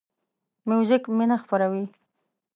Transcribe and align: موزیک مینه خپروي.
موزیک 0.69 1.03
مینه 1.17 1.37
خپروي. 1.43 1.85